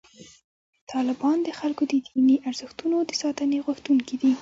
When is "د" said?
1.43-1.49, 1.91-1.93, 3.03-3.11